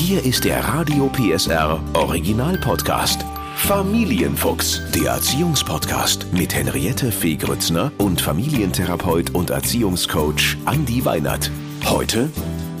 Hier 0.00 0.24
ist 0.24 0.46
der 0.46 0.64
Radio 0.64 1.10
PSR 1.10 1.78
Original 1.92 2.56
Podcast. 2.56 3.22
Familienfuchs, 3.54 4.80
der 4.92 5.12
Erziehungspodcast 5.12 6.32
mit 6.32 6.54
Henriette 6.54 7.12
Fee 7.12 7.36
Grützner 7.36 7.92
und 7.98 8.18
Familientherapeut 8.18 9.34
und 9.34 9.50
Erziehungscoach 9.50 10.56
Andi 10.64 11.04
Weinert. 11.04 11.50
Heute 11.84 12.30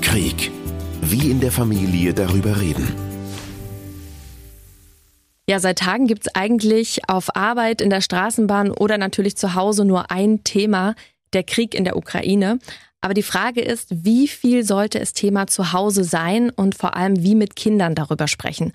Krieg. 0.00 0.50
Wie 1.02 1.30
in 1.30 1.40
der 1.40 1.52
Familie 1.52 2.14
darüber 2.14 2.58
reden. 2.58 2.94
Ja, 5.46 5.60
seit 5.60 5.80
Tagen 5.80 6.06
gibt 6.06 6.26
es 6.26 6.34
eigentlich 6.34 7.02
auf 7.06 7.36
Arbeit, 7.36 7.82
in 7.82 7.90
der 7.90 8.00
Straßenbahn 8.00 8.70
oder 8.70 8.96
natürlich 8.96 9.36
zu 9.36 9.54
Hause 9.54 9.84
nur 9.84 10.10
ein 10.10 10.42
Thema, 10.42 10.94
der 11.34 11.42
Krieg 11.42 11.74
in 11.74 11.84
der 11.84 11.98
Ukraine. 11.98 12.58
Aber 13.00 13.14
die 13.14 13.22
Frage 13.22 13.62
ist, 13.62 14.04
wie 14.04 14.28
viel 14.28 14.62
sollte 14.62 15.00
es 15.00 15.12
Thema 15.12 15.46
zu 15.46 15.72
Hause 15.72 16.04
sein 16.04 16.50
und 16.50 16.74
vor 16.74 16.96
allem 16.96 17.22
wie 17.22 17.34
mit 17.34 17.56
Kindern 17.56 17.94
darüber 17.94 18.28
sprechen? 18.28 18.72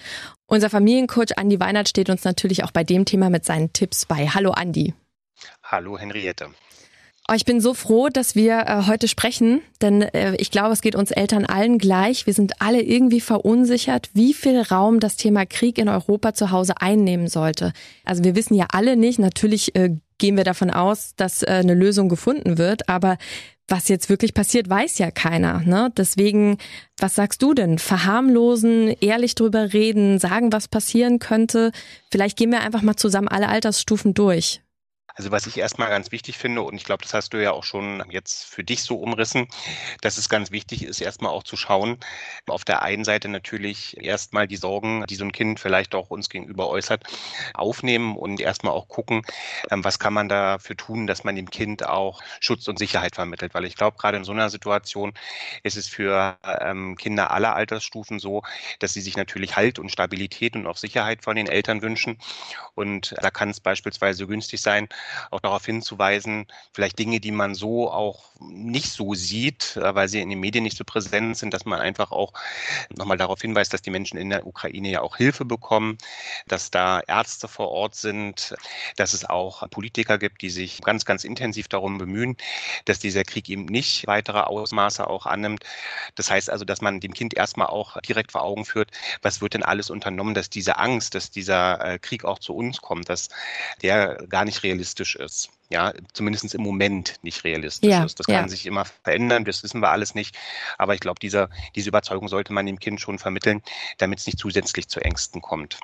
Unser 0.48 0.70
Familiencoach 0.70 1.38
Andi 1.38 1.60
Weinert 1.60 1.90
steht 1.90 2.10
uns 2.10 2.24
natürlich 2.24 2.64
auch 2.64 2.72
bei 2.72 2.84
dem 2.84 3.06
Thema 3.06 3.30
mit 3.30 3.46
seinen 3.46 3.72
Tipps 3.74 4.06
bei. 4.06 4.28
Hallo 4.28 4.52
Andi. 4.52 4.94
Hallo 5.64 5.98
Henriette. 5.98 6.48
Oh, 7.28 7.34
ich 7.34 7.46
bin 7.46 7.60
so 7.60 7.74
froh, 7.74 8.10
dass 8.10 8.36
wir 8.36 8.66
äh, 8.68 8.84
heute 8.86 9.08
sprechen, 9.08 9.62
denn 9.82 10.04
äh, 10.04 10.36
ich 10.36 10.52
glaube, 10.52 10.74
es 10.74 10.82
geht 10.82 10.96
uns 10.96 11.10
Eltern 11.10 11.46
allen 11.46 11.80
gleich. 11.80 12.28
Wir 12.28 12.36
sind 12.36 12.62
alle 12.62 12.84
irgendwie 12.84 13.20
verunsichert, 13.20 14.12
wie 14.14 14.36
viel 14.36 14.62
Raum 14.62 15.00
das 15.00 15.16
Thema 15.16 15.48
Krieg 15.48 15.80
in 15.80 15.90
Europa 15.90 16.36
zu 16.36 16.52
Hause 16.52 16.76
einnehmen 16.80 17.28
sollte. 17.28 17.74
Also 18.04 18.24
wir 18.24 18.36
wissen 18.36 18.54
ja 18.54 18.68
alle 18.70 18.96
nicht, 18.96 19.18
natürlich 19.18 19.76
äh, 19.76 19.98
gehen 20.18 20.38
wir 20.38 20.44
davon 20.44 20.72
aus, 20.72 21.14
dass 21.16 21.44
äh, 21.44 21.48
eine 21.48 21.74
Lösung 21.74 22.10
gefunden 22.10 22.58
wird, 22.58 22.90
aber 22.90 23.18
was 23.68 23.88
jetzt 23.88 24.10
wirklich 24.10 24.34
passiert, 24.34 24.70
weiß 24.70 25.00
ja 25.00 25.10
keiner. 25.10 25.62
Ne? 25.62 25.92
Deswegen, 25.98 26.58
was 26.98 27.16
sagst 27.16 27.42
du 27.42 27.54
denn? 27.54 27.80
Verharmlosen, 27.80 28.96
ehrlich 29.02 29.34
drüber 29.34 29.74
reden, 29.74 30.20
sagen, 30.20 30.52
was 30.52 30.68
passieren 30.68 31.20
könnte. 31.20 31.72
Vielleicht 32.12 32.38
gehen 32.38 32.52
wir 32.52 32.62
einfach 32.62 32.84
mal 32.84 32.96
zusammen 32.96 33.28
alle 33.28 33.50
Altersstufen 33.50 34.14
durch. 34.14 34.62
Also 35.16 35.32
was 35.32 35.48
ich 35.48 35.58
erstmal 35.58 35.90
ganz 35.90 36.12
wichtig 36.12 36.38
finde, 36.38 36.62
und 36.62 36.76
ich 36.76 36.84
glaube, 36.84 37.04
das 37.04 37.14
hast 37.14 37.34
du 37.34 37.42
ja 37.42 37.52
auch 37.52 37.64
schon 37.64 38.04
jetzt 38.10 38.46
für 38.46 38.64
dich 38.64 38.84
so 38.84 38.98
umrissen, 38.98 39.48
dass 40.02 40.18
es 40.18 40.28
ganz 40.28 40.52
wichtig 40.52 40.84
ist, 40.84 41.00
erstmal 41.02 41.32
auch 41.32 41.44
zu 41.44 41.56
schauen, 41.56 41.98
auf 42.48 42.66
der 42.66 42.82
einen 42.82 43.06
Seite 43.06 43.30
natürlich 43.30 43.96
erstmal 44.02 44.48
die 44.48 44.58
Sorgen, 44.58 45.06
die 45.08 45.16
so 45.16 45.24
ein 45.24 45.32
Kind 45.32 45.60
vielleicht 45.60 45.96
auch 45.96 46.10
uns 46.10 46.30
gegenüber 46.30 46.68
äußert, 46.70 47.04
aufnehmen 47.54 48.18
und 48.18 48.42
erstmal 48.42 48.74
auch 48.74 48.90
gucken, 48.90 49.22
ähm, 49.72 49.84
was 49.86 50.00
kann 50.00 50.14
man 50.14 50.28
dafür 50.28 50.76
tun, 50.76 51.08
dass 51.08 51.24
man 51.24 51.36
dem 51.36 51.50
Kind 51.50 51.86
auch 51.86 52.22
Schutz 52.42 52.68
und 52.68 52.78
Sicherheit 52.78 53.16
vermittelt. 53.16 53.54
Weil 53.54 53.66
ich 53.66 53.76
glaube, 53.76 53.98
gerade 53.98 54.18
in 54.18 54.26
so 54.26 54.34
einer 54.34 54.50
Situation 54.50 55.14
ist 55.64 55.78
es 55.78 55.88
für 55.88 56.38
ähm, 56.44 56.98
Kinder 56.98 57.32
aller 57.32 57.56
Altersstufen 57.56 58.20
so, 58.20 58.44
dass 58.80 58.94
sie 58.94 59.02
sich 59.02 59.16
natürlich 59.16 59.56
Halt 59.56 59.80
und 59.80 59.90
Stabilität 59.90 60.56
und 60.56 60.68
auch 60.68 60.78
Sicherheit 60.78 61.24
von 61.24 61.38
den 61.38 61.48
Eltern 61.48 61.82
wünschen. 61.82 62.18
Und 62.74 63.16
da 63.22 63.32
kann 63.32 63.50
es 63.50 63.62
beispielsweise 63.62 64.28
günstig 64.28 64.62
sein, 64.62 64.90
auch 65.32 65.40
darauf 65.40 65.66
hinzuweisen, 65.66 66.48
vielleicht 66.74 67.00
Dinge, 67.00 67.20
die 67.20 67.32
man 67.32 67.56
so 67.56 67.92
auch 67.92 68.26
nicht 68.40 68.92
so 68.92 69.14
sieht, 69.14 69.78
äh, 69.78 69.96
weil 69.96 70.08
sie 70.08 70.22
in 70.22 70.30
den 70.30 70.40
Medien 70.40 70.64
nicht 70.64 70.78
so 70.78 70.84
präsent 70.84 71.38
sind, 71.38 71.54
dass 71.54 71.66
man 71.66 71.80
einfach 71.80 72.12
auch 72.12 72.34
nochmal 72.96 73.18
darauf 73.18 73.42
hinweist, 73.42 73.74
dass 73.74 73.82
die 73.82 73.90
Menschen 73.90 74.18
in 74.18 74.30
der 74.30 74.46
Ukraine 74.46 74.90
ja 74.90 75.02
auch 75.02 75.18
Hilfe 75.18 75.46
bekommen, 75.46 75.98
dass 76.48 76.72
da 76.72 77.00
Ärzte 77.02 77.48
vor 77.48 77.70
Ort 77.70 77.96
sind, 77.96 78.56
dass 78.96 79.14
es 79.14 79.26
auch 79.26 79.70
Politiker 79.70 80.18
gibt, 80.18 80.42
die 80.42 80.50
sich 80.50 80.82
ganz, 80.82 81.06
ganz 81.06 81.24
intensiv 81.24 81.68
darum 81.68 81.98
bemühen, 81.98 82.36
dass 82.86 83.00
dieser 83.00 83.24
Krieg 83.24 83.50
eben 83.50 83.66
nicht 83.66 84.08
weitere 84.08 84.40
Ausmaße 84.40 85.08
auch 85.08 85.26
annimmt. 85.26 85.64
Das 86.16 86.30
heißt 86.30 86.50
also, 86.50 86.66
dass 86.66 86.82
man 86.82 87.00
dem 87.00 87.14
Kind 87.14 87.34
erstmal 87.34 87.68
auch 87.68 88.00
direkt 88.02 88.32
vor 88.32 88.42
Augen 88.42 88.66
führt, 88.66 88.92
was 89.22 89.42
wird 89.42 89.54
denn 89.54 89.64
alles 89.64 89.90
unternommen, 89.90 90.34
dass 90.34 90.50
diese 90.50 90.78
Angst, 90.78 91.16
dass 91.16 91.32
dieser 91.32 91.84
äh, 91.84 92.00
Krieg 92.00 92.26
auch 92.26 92.40
zu 92.40 92.56
uns 92.56 92.82
kommt, 92.82 93.10
dass 93.10 93.30
der 93.82 94.26
gar 94.30 94.46
nicht 94.46 94.64
realistisch 94.64 94.95
realistisch 94.96 95.16
ist. 95.16 95.50
Ja, 95.70 95.94
zumindest 96.14 96.54
im 96.54 96.62
Moment 96.62 97.16
nicht 97.24 97.44
realistisch 97.44 97.90
ja, 97.90 98.04
ist. 98.04 98.20
Das 98.20 98.28
kann 98.28 98.36
ja. 98.36 98.48
sich 98.48 98.68
immer 98.68 98.86
verändern, 98.86 99.46
das 99.46 99.64
wissen 99.64 99.82
wir 99.82 99.90
alles 99.90 100.14
nicht. 100.14 100.38
Aber 100.78 100.94
ich 100.94 101.00
glaube, 101.00 101.20
diese, 101.20 101.50
Überzeugung 101.76 102.28
sollte 102.28 102.54
man 102.54 102.68
dem 102.68 102.80
Kind 102.80 103.02
schon 103.02 103.18
vermitteln, 103.18 103.64
damit 103.98 104.20
es 104.20 104.28
nicht 104.28 104.38
zusätzlich 104.38 104.88
zu 104.88 105.02
Ängsten 105.02 105.42
kommt. 105.42 105.80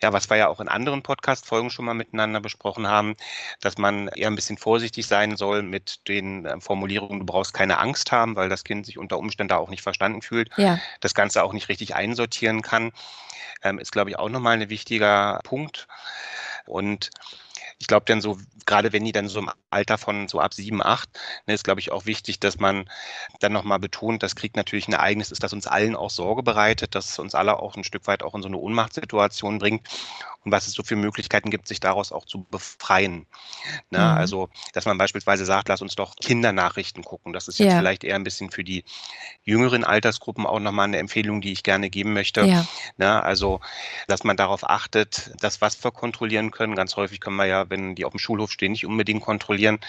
Ja, 0.00 0.12
was 0.12 0.30
wir 0.30 0.36
ja 0.36 0.48
auch 0.48 0.60
in 0.60 0.68
anderen 0.68 1.02
Podcast-Folgen 1.02 1.70
schon 1.70 1.84
mal 1.84 1.94
miteinander 1.94 2.40
besprochen 2.40 2.86
haben, 2.86 3.16
dass 3.60 3.76
man 3.76 4.08
eher 4.08 4.28
ein 4.28 4.36
bisschen 4.36 4.56
vorsichtig 4.56 5.06
sein 5.06 5.36
soll 5.36 5.62
mit 5.62 6.06
den 6.06 6.46
äh, 6.46 6.60
Formulierungen, 6.60 7.20
du 7.20 7.26
brauchst 7.26 7.52
keine 7.52 7.78
Angst 7.78 8.12
haben, 8.12 8.36
weil 8.36 8.48
das 8.48 8.62
Kind 8.62 8.86
sich 8.86 8.98
unter 8.98 9.18
Umständen 9.18 9.52
auch 9.54 9.70
nicht 9.70 9.82
verstanden 9.82 10.22
fühlt, 10.22 10.50
ja. 10.56 10.78
das 11.00 11.14
Ganze 11.14 11.42
auch 11.42 11.52
nicht 11.52 11.68
richtig 11.68 11.96
einsortieren 11.96 12.62
kann, 12.62 12.92
ähm, 13.64 13.80
ist, 13.80 13.90
glaube 13.90 14.10
ich, 14.10 14.18
auch 14.18 14.28
nochmal 14.28 14.60
ein 14.60 14.70
wichtiger 14.70 15.40
Punkt. 15.42 15.88
Und 16.66 17.10
ich 17.78 17.86
glaube 17.86 18.04
dann 18.06 18.20
so, 18.20 18.38
gerade 18.66 18.92
wenn 18.92 19.04
die 19.04 19.12
dann 19.12 19.28
so 19.28 19.40
im 19.40 19.50
Alter 19.70 19.98
von 19.98 20.28
so 20.28 20.40
ab 20.40 20.54
sieben, 20.54 20.82
acht, 20.82 21.08
ne, 21.46 21.54
ist 21.54 21.64
glaube 21.64 21.80
ich 21.80 21.92
auch 21.92 22.06
wichtig, 22.06 22.40
dass 22.40 22.58
man 22.58 22.88
dann 23.40 23.52
nochmal 23.52 23.78
betont, 23.78 24.22
dass 24.22 24.36
Krieg 24.36 24.56
natürlich 24.56 24.88
ein 24.88 24.94
Ereignis 24.94 25.30
ist, 25.30 25.42
das 25.42 25.52
uns 25.52 25.66
allen 25.66 25.96
auch 25.96 26.10
Sorge 26.10 26.42
bereitet, 26.42 26.94
dass 26.94 27.18
uns 27.18 27.34
alle 27.34 27.58
auch 27.58 27.76
ein 27.76 27.84
Stück 27.84 28.06
weit 28.06 28.22
auch 28.22 28.34
in 28.34 28.42
so 28.42 28.48
eine 28.48 28.58
Ohnmachtssituation 28.58 29.58
bringt 29.58 29.88
und 30.44 30.50
was 30.50 30.66
es 30.66 30.74
so 30.74 30.82
für 30.82 30.96
Möglichkeiten 30.96 31.50
gibt, 31.50 31.68
sich 31.68 31.78
daraus 31.78 32.10
auch 32.10 32.24
zu 32.24 32.44
befreien. 32.50 33.26
Ne? 33.90 33.98
Mhm. 33.98 34.04
Also, 34.04 34.48
dass 34.72 34.86
man 34.86 34.98
beispielsweise 34.98 35.44
sagt, 35.44 35.68
lass 35.68 35.82
uns 35.82 35.94
doch 35.94 36.16
Kindernachrichten 36.16 37.04
gucken. 37.04 37.32
Das 37.32 37.46
ist 37.46 37.58
jetzt 37.58 37.72
ja. 37.72 37.78
vielleicht 37.78 38.02
eher 38.02 38.16
ein 38.16 38.24
bisschen 38.24 38.50
für 38.50 38.64
die 38.64 38.84
jüngeren 39.44 39.84
Altersgruppen 39.84 40.46
auch 40.46 40.58
nochmal 40.58 40.86
eine 40.86 40.98
Empfehlung, 40.98 41.40
die 41.40 41.52
ich 41.52 41.62
gerne 41.62 41.90
geben 41.90 42.12
möchte. 42.12 42.42
Ja. 42.42 42.66
Ne? 42.96 43.22
Also, 43.22 43.60
dass 44.08 44.24
man 44.24 44.36
darauf 44.36 44.68
achtet, 44.68 45.32
dass 45.40 45.60
was 45.60 45.82
wir 45.84 45.92
kontrollieren 45.92 46.50
können. 46.50 46.74
Ganz 46.74 46.96
häufig 46.96 47.20
können 47.20 47.36
wir 47.36 47.46
ja, 47.46 47.70
wenn 47.72 47.96
die 47.96 48.04
auf 48.04 48.12
dem 48.12 48.20
Schulhof 48.20 48.52
stehen, 48.52 48.70
nicht 48.70 48.86
unbedingt 48.86 49.22
kontrollieren, 49.22 49.80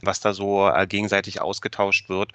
was 0.00 0.20
da 0.20 0.32
so 0.32 0.70
äh, 0.70 0.86
gegenseitig 0.86 1.42
ausgetauscht 1.42 2.08
wird. 2.08 2.32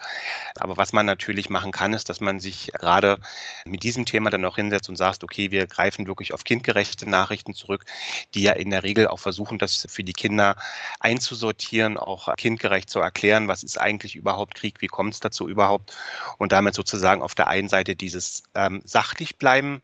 Aber 0.59 0.77
was 0.77 0.93
man 0.93 1.07
natürlich 1.07 1.49
machen 1.49 1.71
kann, 1.71 1.93
ist, 1.93 2.09
dass 2.09 2.21
man 2.21 2.39
sich 2.39 2.71
gerade 2.73 3.17
mit 3.65 3.81
diesem 3.81 4.05
Thema 4.05 4.29
dann 4.29 4.45
auch 4.45 4.57
hinsetzt 4.57 4.89
und 4.89 4.97
sagt, 4.97 5.23
okay, 5.23 5.49
wir 5.49 5.65
greifen 5.65 6.05
wirklich 6.05 6.33
auf 6.33 6.43
kindgerechte 6.43 7.09
Nachrichten 7.09 7.55
zurück 7.55 7.85
die 8.33 8.43
ja 8.43 8.53
in 8.53 8.69
der 8.69 8.83
Regel 8.83 9.07
auch 9.07 9.19
versuchen, 9.19 9.57
das 9.57 9.87
für 9.89 10.03
die 10.03 10.13
Kinder 10.13 10.55
einzusortieren, 10.99 11.97
auch 11.97 12.35
kindgerecht 12.35 12.89
zu 12.89 12.99
erklären, 12.99 13.47
was 13.47 13.63
ist 13.63 13.79
eigentlich 13.79 14.15
überhaupt 14.15 14.55
Krieg, 14.55 14.81
wie 14.81 14.87
kommt 14.87 15.13
es 15.13 15.19
dazu 15.19 15.47
überhaupt 15.47 15.95
und 16.37 16.51
damit 16.51 16.75
sozusagen 16.75 17.21
auf 17.21 17.35
der 17.35 17.47
einen 17.47 17.69
Seite 17.69 17.95
dieses 17.95 18.43
ähm, 18.55 18.81
sachlich 18.85 19.37
bleiben, 19.37 19.81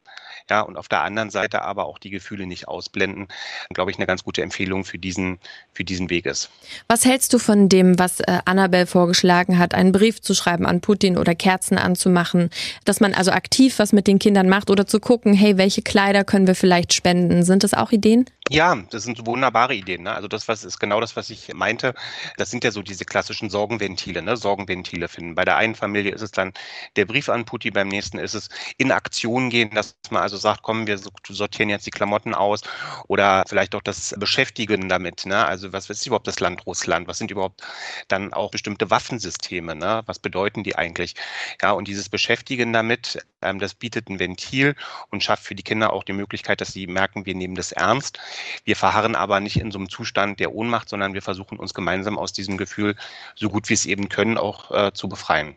ja, 0.49 0.61
und 0.61 0.77
auf 0.77 0.87
der 0.87 1.01
anderen 1.01 1.29
Seite 1.29 1.61
aber 1.61 1.85
auch 1.85 1.99
die 1.99 2.09
Gefühle 2.09 2.45
nicht 2.45 2.67
ausblenden, 2.67 3.27
glaube 3.69 3.91
ich, 3.91 3.97
eine 3.97 4.07
ganz 4.07 4.23
gute 4.23 4.41
Empfehlung 4.41 4.83
für 4.83 4.97
diesen, 5.03 5.37
für 5.73 5.83
diesen 5.83 6.09
Weg 6.09 6.25
ist. 6.25 6.49
Was 6.87 7.05
hältst 7.05 7.33
du 7.33 7.39
von 7.39 7.69
dem, 7.69 7.99
was 7.99 8.19
äh, 8.21 8.39
Annabelle 8.45 8.87
vorgeschlagen 8.87 9.59
hat, 9.59 9.73
einen 9.73 9.91
Brief 9.91 10.21
zu 10.21 10.33
schreiben 10.33 10.65
an 10.65 10.81
Putin 10.81 11.17
oder 11.17 11.35
Kerzen 11.35 11.77
anzumachen, 11.77 12.49
dass 12.85 12.99
man 12.99 13.13
also 13.13 13.31
aktiv 13.31 13.77
was 13.77 13.93
mit 13.93 14.07
den 14.07 14.19
Kindern 14.19 14.49
macht 14.49 14.69
oder 14.69 14.87
zu 14.87 14.99
gucken, 14.99 15.33
hey, 15.33 15.57
welche 15.57 15.81
Kleider 15.81 16.23
können 16.23 16.47
wir 16.47 16.55
vielleicht 16.55 16.93
spenden? 16.93 17.43
Sind 17.43 17.63
das 17.63 17.73
auch 17.73 17.91
Ideen? 17.91 18.25
Ja, 18.49 18.75
das 18.91 19.03
sind 19.03 19.25
wunderbare 19.25 19.73
Ideen. 19.73 20.03
Ne? 20.03 20.13
Also 20.13 20.27
das 20.27 20.49
was 20.49 20.65
ist 20.65 20.77
genau 20.77 20.99
das, 20.99 21.15
was 21.15 21.29
ich 21.29 21.53
meinte. 21.53 21.93
Das 22.37 22.51
sind 22.51 22.63
ja 22.65 22.71
so 22.71 22.81
diese 22.81 23.05
klassischen 23.05 23.49
Sorgenventile, 23.49 24.21
ne? 24.21 24.35
Sorgenventile 24.35 25.07
finden. 25.07 25.33
Bei 25.33 25.45
der 25.45 25.55
einen 25.55 25.75
Familie 25.75 26.11
ist 26.11 26.21
es 26.21 26.31
dann 26.31 26.51
der 26.97 27.05
Brief 27.05 27.29
an 27.29 27.45
Putin, 27.45 27.71
beim 27.73 27.87
nächsten 27.87 28.19
ist 28.19 28.33
es 28.33 28.49
in 28.77 28.91
Aktion 28.91 29.49
gehen, 29.49 29.71
dass 29.71 29.95
man 30.09 30.21
also 30.21 30.35
sagt, 30.35 30.61
komm, 30.61 30.87
wir 30.87 30.99
sortieren 31.29 31.69
jetzt 31.69 31.85
die 31.85 31.91
Klamotten 31.91 32.33
aus 32.35 32.61
oder 33.07 33.43
vielleicht 33.47 33.75
auch 33.75 33.81
das 33.81 34.13
Beschäftigen 34.19 34.89
damit. 34.89 35.25
Ne? 35.25 35.45
Also 35.45 35.71
was 35.71 35.89
ist 35.89 36.05
überhaupt 36.05 36.27
das 36.27 36.41
Land 36.41 36.65
Russland? 36.65 37.07
Was 37.07 37.19
sind 37.19 37.31
überhaupt 37.31 37.61
dann 38.09 38.33
auch 38.33 38.51
bestimmte 38.51 38.89
Waffensysteme? 38.89 39.73
Ne? 39.73 40.03
Was 40.05 40.19
bedeuten 40.19 40.63
die 40.63 40.75
eigentlich? 40.75 41.15
Ja, 41.61 41.71
und 41.71 41.87
dieses 41.87 42.09
Beschäftigen 42.09 42.73
damit, 42.73 43.19
ähm, 43.41 43.59
das 43.59 43.73
bietet 43.73 44.09
ein 44.09 44.19
Ventil 44.19 44.75
und 45.11 45.23
schafft 45.23 45.43
für 45.45 45.55
die 45.55 45.63
Kinder 45.63 45.93
auch 45.93 46.03
die 46.03 46.13
Möglichkeit, 46.13 46.59
dass 46.61 46.73
sie 46.73 46.87
merken, 46.87 47.25
wir 47.25 47.35
nehmen 47.35 47.55
das 47.55 47.71
ernst. 47.71 48.19
Wir 48.63 48.75
verharren 48.75 49.15
aber 49.15 49.39
nicht 49.39 49.57
in 49.57 49.71
so 49.71 49.79
einem 49.79 49.89
Zustand 49.89 50.39
der 50.39 50.53
Ohnmacht, 50.53 50.89
sondern 50.89 51.13
wir 51.13 51.21
versuchen 51.21 51.57
uns 51.57 51.73
gemeinsam 51.73 52.17
aus 52.17 52.33
diesem 52.33 52.57
Gefühl 52.57 52.95
so 53.35 53.49
gut 53.49 53.69
wie 53.69 53.73
es 53.73 53.85
eben 53.85 54.09
können 54.09 54.37
auch 54.37 54.71
äh, 54.71 54.93
zu 54.93 55.09
befreien. 55.09 55.55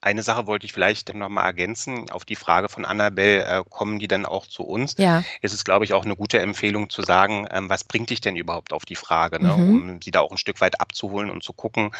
Eine 0.00 0.22
Sache 0.22 0.46
wollte 0.46 0.64
ich 0.64 0.72
vielleicht 0.72 1.12
noch 1.12 1.28
mal 1.28 1.44
ergänzen. 1.44 2.08
Auf 2.10 2.24
die 2.24 2.36
Frage 2.36 2.68
von 2.68 2.84
Annabelle, 2.84 3.44
äh, 3.44 3.64
kommen 3.68 3.98
die 3.98 4.06
dann 4.06 4.26
auch 4.26 4.46
zu 4.46 4.62
uns? 4.62 4.94
Ja. 4.96 5.24
Es 5.42 5.52
ist, 5.52 5.64
glaube 5.64 5.84
ich, 5.84 5.92
auch 5.92 6.04
eine 6.04 6.14
gute 6.14 6.38
Empfehlung 6.38 6.88
zu 6.88 7.02
sagen, 7.02 7.48
ähm, 7.50 7.68
was 7.68 7.82
bringt 7.82 8.10
dich 8.10 8.20
denn 8.20 8.36
überhaupt 8.36 8.72
auf 8.72 8.84
die 8.84 8.94
Frage, 8.94 9.42
ne? 9.42 9.56
mhm. 9.56 9.92
um 9.92 10.02
sie 10.02 10.12
da 10.12 10.20
auch 10.20 10.30
ein 10.30 10.38
Stück 10.38 10.60
weit 10.60 10.80
abzuholen 10.80 11.30
und 11.30 11.42
zu 11.42 11.52
gucken, 11.52 11.90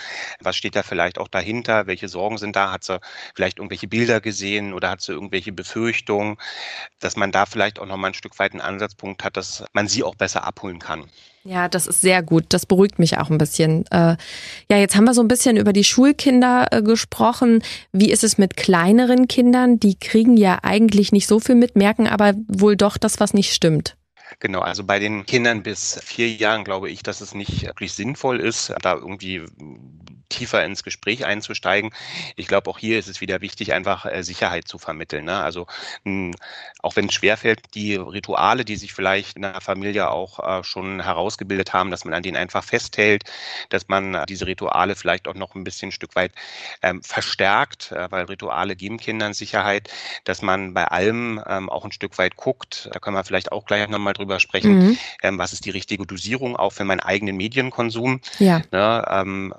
was 0.40 0.56
steht 0.56 0.76
da 0.76 0.84
vielleicht 0.84 1.18
auch 1.18 1.28
dahinter, 1.28 1.88
welche 1.88 2.08
Sorgen 2.08 2.38
sind 2.38 2.54
da, 2.54 2.70
hat 2.70 2.84
sie 2.84 3.00
vielleicht 3.34 3.58
irgendwelche 3.58 3.88
Bilder 3.88 4.20
gesehen 4.20 4.74
oder 4.74 4.90
hat 4.90 5.00
sie 5.00 5.12
irgendwelche 5.12 5.50
Befürchtungen, 5.52 6.36
dass 7.00 7.16
man 7.16 7.32
da 7.32 7.46
vielleicht 7.46 7.80
auch 7.80 7.86
noch 7.86 7.96
mal 7.96 8.08
ein 8.08 8.14
Stück 8.14 8.38
weit 8.38 8.52
einen 8.52 8.60
Ansatzpunkt 8.60 9.24
hat, 9.24 9.36
dass 9.36 9.64
man 9.72 9.88
sie 9.88 10.04
auch 10.04 10.14
besser 10.14 10.44
abholen 10.44 10.78
kann. 10.78 11.08
Ja, 11.48 11.66
das 11.66 11.86
ist 11.86 12.02
sehr 12.02 12.22
gut. 12.22 12.44
Das 12.50 12.66
beruhigt 12.66 12.98
mich 12.98 13.16
auch 13.16 13.30
ein 13.30 13.38
bisschen. 13.38 13.86
Äh, 13.90 14.16
ja, 14.70 14.76
jetzt 14.76 14.96
haben 14.96 15.04
wir 15.04 15.14
so 15.14 15.22
ein 15.22 15.28
bisschen 15.28 15.56
über 15.56 15.72
die 15.72 15.82
Schulkinder 15.82 16.66
äh, 16.70 16.82
gesprochen. 16.82 17.62
Wie 17.90 18.10
ist 18.10 18.22
es 18.22 18.36
mit 18.36 18.58
kleineren 18.58 19.28
Kindern? 19.28 19.80
Die 19.80 19.98
kriegen 19.98 20.36
ja 20.36 20.58
eigentlich 20.62 21.10
nicht 21.10 21.26
so 21.26 21.40
viel 21.40 21.54
mit, 21.54 21.74
merken 21.74 22.06
aber 22.06 22.34
wohl 22.48 22.76
doch 22.76 22.98
das, 22.98 23.18
was 23.18 23.32
nicht 23.32 23.54
stimmt. 23.54 23.96
Genau, 24.40 24.60
also 24.60 24.84
bei 24.84 24.98
den 24.98 25.24
Kindern 25.24 25.62
bis 25.62 25.98
vier 26.04 26.28
Jahren 26.28 26.64
glaube 26.64 26.90
ich, 26.90 27.02
dass 27.02 27.22
es 27.22 27.34
nicht 27.34 27.64
wirklich 27.64 27.94
sinnvoll 27.94 28.40
ist, 28.40 28.74
da 28.82 28.92
irgendwie 28.92 29.42
tiefer 30.28 30.64
ins 30.64 30.82
Gespräch 30.82 31.24
einzusteigen. 31.24 31.90
Ich 32.36 32.46
glaube, 32.46 32.70
auch 32.70 32.78
hier 32.78 32.98
ist 32.98 33.08
es 33.08 33.20
wieder 33.20 33.40
wichtig, 33.40 33.72
einfach 33.72 34.06
äh, 34.06 34.22
Sicherheit 34.22 34.68
zu 34.68 34.78
vermitteln. 34.78 35.24
Ne? 35.24 35.38
Also 35.38 35.66
mh, 36.04 36.36
auch 36.82 36.96
wenn 36.96 37.06
es 37.06 37.14
schwerfällt, 37.14 37.74
die 37.74 37.94
Rituale, 37.96 38.64
die 38.64 38.76
sich 38.76 38.92
vielleicht 38.92 39.36
in 39.36 39.42
der 39.42 39.60
Familie 39.60 40.10
auch 40.10 40.38
äh, 40.38 40.64
schon 40.64 41.02
herausgebildet 41.02 41.72
haben, 41.72 41.90
dass 41.90 42.04
man 42.04 42.14
an 42.14 42.22
denen 42.22 42.36
einfach 42.36 42.64
festhält, 42.64 43.24
dass 43.68 43.88
man 43.88 44.14
äh, 44.14 44.26
diese 44.26 44.46
Rituale 44.46 44.96
vielleicht 44.96 45.28
auch 45.28 45.34
noch 45.34 45.54
ein 45.54 45.64
bisschen 45.64 45.88
ein 45.88 45.92
Stück 45.92 46.14
weit 46.16 46.32
ähm, 46.82 47.02
verstärkt, 47.02 47.92
äh, 47.92 48.10
weil 48.10 48.24
Rituale 48.24 48.76
geben 48.76 48.98
Kindern 48.98 49.34
Sicherheit, 49.34 49.90
dass 50.24 50.42
man 50.42 50.74
bei 50.74 50.86
allem 50.86 51.42
ähm, 51.46 51.70
auch 51.70 51.84
ein 51.84 51.92
Stück 51.92 52.18
weit 52.18 52.36
guckt. 52.36 52.88
Da 52.92 52.98
können 52.98 53.16
wir 53.16 53.24
vielleicht 53.24 53.52
auch 53.52 53.64
gleich 53.64 53.88
nochmal 53.88 54.12
drüber 54.12 54.40
sprechen, 54.40 54.78
mhm. 54.78 54.98
ähm, 55.22 55.38
was 55.38 55.52
ist 55.52 55.64
die 55.64 55.70
richtige 55.70 56.06
Dosierung 56.06 56.56
auch 56.56 56.72
für 56.72 56.84
meinen 56.84 57.00
eigenen 57.00 57.36
Medienkonsum. 57.36 58.20
Ja. 58.38 58.62
Ne? 58.70 59.04
Ähm, 59.08 59.54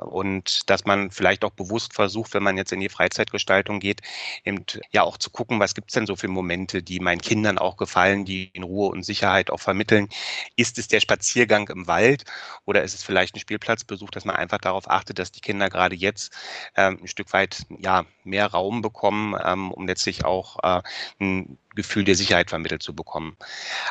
dass 0.66 0.86
man 0.86 1.12
vielleicht 1.12 1.44
auch 1.44 1.52
bewusst 1.52 1.94
versucht, 1.94 2.34
wenn 2.34 2.44
man 2.44 2.58
jetzt 2.58 2.72
in 2.72 2.80
die 2.80 2.90
Freizeitgestaltung 2.90 3.80
geht, 3.80 4.02
eben 4.44 4.66
ja 4.92 5.04
auch 5.04 5.18
zu 5.18 5.30
gucken, 5.30 5.60
was 5.60 5.76
gibt 5.76 5.90
es 5.90 5.94
denn 5.94 6.06
so 6.06 6.16
für 6.16 6.28
Momente, 6.28 6.84
die 6.84 7.00
meinen 7.00 7.22
Kindern 7.22 7.58
auch 7.58 7.78
gefallen, 7.78 8.26
die 8.26 8.50
in 8.54 8.64
Ruhe 8.64 8.90
und 8.90 9.04
Sicherheit 9.04 9.50
auch 9.50 9.60
vermitteln. 9.60 10.10
Ist 10.56 10.78
es 10.78 10.88
der 10.88 11.00
Spaziergang 11.00 11.70
im 11.70 11.88
Wald 11.88 12.24
oder 12.66 12.84
ist 12.84 12.94
es 12.94 13.04
vielleicht 13.04 13.36
ein 13.36 13.40
Spielplatzbesuch, 13.40 14.10
dass 14.12 14.26
man 14.26 14.36
einfach 14.36 14.60
darauf 14.60 14.90
achtet, 14.90 15.20
dass 15.20 15.32
die 15.32 15.42
Kinder 15.42 15.70
gerade 15.70 15.96
jetzt 15.96 16.34
ähm, 16.76 17.00
ein 17.02 17.08
Stück 17.08 17.32
weit 17.34 17.66
ja 17.80 18.06
mehr 18.24 18.48
Raum 18.48 18.82
bekommen, 18.82 19.36
ähm, 19.44 19.72
um 19.72 19.88
letztlich 19.88 20.26
auch 20.26 20.58
äh, 20.64 20.82
ein 21.20 21.58
Gefühl 21.80 22.04
der 22.04 22.16
Sicherheit 22.16 22.50
vermittelt 22.50 22.84
zu 22.84 22.94
bekommen. 22.94 23.38